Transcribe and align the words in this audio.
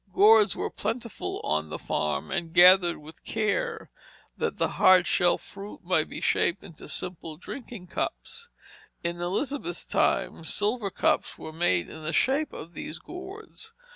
Gourds 0.15 0.55
were 0.55 0.71
plentiful 0.71 1.39
on 1.43 1.69
the 1.69 1.77
farm, 1.77 2.31
and 2.31 2.55
gathered 2.55 2.97
with 2.97 3.23
care, 3.23 3.91
that 4.35 4.57
the 4.57 4.67
hard 4.69 5.05
shelled 5.05 5.41
fruit 5.41 5.83
might 5.83 6.09
be 6.09 6.19
shaped 6.19 6.63
into 6.63 6.87
simple 6.89 7.37
drinking 7.37 7.85
cups. 7.85 8.49
In 9.03 9.21
Elizabeth's 9.21 9.85
time 9.85 10.43
silver 10.43 10.89
cups 10.89 11.37
were 11.37 11.53
made 11.53 11.87
in 11.87 12.01
the 12.01 12.13
shape 12.13 12.51
of 12.51 12.73
these 12.73 12.97
gourds. 12.97 13.73